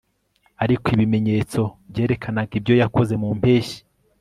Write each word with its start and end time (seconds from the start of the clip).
Ariko 0.63 0.85
ibimenyetso 0.95 1.61
byerekanaga 1.89 2.53
ibyo 2.59 2.73
yakoze 2.81 3.13
mu 3.21 3.29
mpeshyi 3.39 3.79